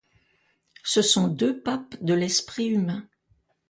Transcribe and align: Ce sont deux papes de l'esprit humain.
Ce 0.83 1.03
sont 1.03 1.27
deux 1.27 1.61
papes 1.61 1.95
de 2.03 2.15
l'esprit 2.15 2.69
humain. 2.69 3.07